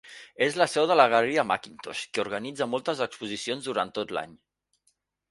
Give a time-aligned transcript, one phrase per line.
[0.43, 4.33] És la seu de la galeria Mackintosh, que organitza moltes exposicions durant tot l'any.